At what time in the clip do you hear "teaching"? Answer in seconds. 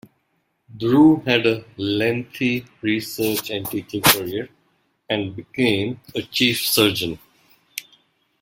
3.69-4.01